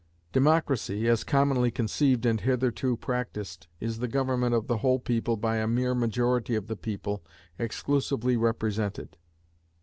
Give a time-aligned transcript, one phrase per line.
[0.31, 5.57] Democracy, as commonly conceived and hitherto practiced, is the government of the whole people by
[5.57, 7.23] a mere majority of the people
[7.59, 9.15] exclusively represented.